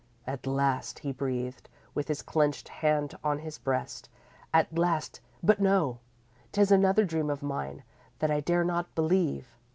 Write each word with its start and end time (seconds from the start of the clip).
"At 0.25 0.47
last," 0.47 0.97
he 0.97 1.11
breathed, 1.11 1.69
with 1.93 2.07
his 2.07 2.23
clenched 2.23 2.69
hands 2.69 3.13
on 3.23 3.37
his 3.37 3.59
breast; 3.59 4.09
"at 4.51 4.75
last 4.75 5.19
but 5.43 5.59
no, 5.61 5.99
'tis 6.51 6.71
another 6.71 7.05
dream 7.05 7.29
of 7.29 7.43
mine 7.43 7.83
that 8.17 8.31
I 8.31 8.39
dare 8.39 8.63
not 8.63 8.95
believe." 8.95 9.55